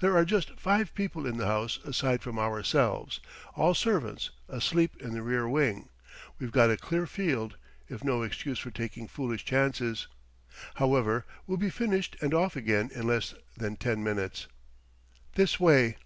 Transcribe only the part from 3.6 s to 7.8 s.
servants, asleep in the rear wing. We've got a clear field